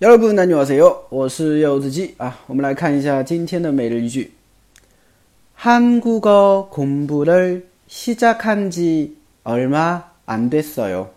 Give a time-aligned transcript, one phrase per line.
[0.00, 1.06] 여러분 안녕하세요.
[1.10, 2.38] 我是柚子鸡啊。
[2.46, 4.32] 我们来看一下今天的每日一句。
[5.54, 11.10] 한국어 공부를 시작한 지 얼마 안 됐어요.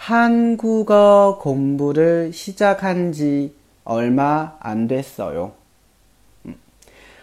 [0.00, 5.50] 한국어 공부를 시작한 지 얼마 안 됐어요.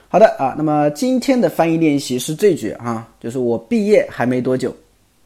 [0.09, 4.75] 好的，啊，那么今天的翻译练习是这句啊，就是我毕业还没多久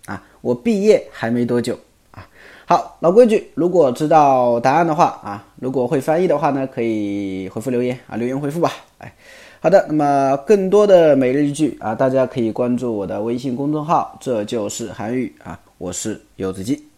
[0.06, 1.78] 啊，啊，我毕业还没多久
[2.12, 2.28] 啊。
[2.66, 8.72] 好，老规矩，如果知道答案的话啊，如果会翻译的话呢，可以回复留言啊，留言回复吧。
[9.00, 9.12] 哎，
[9.65, 16.94] 好的，那么更多的每日一句啊，大家可以关注我的微信公众号，这就是韩语啊，我是柚子鸡。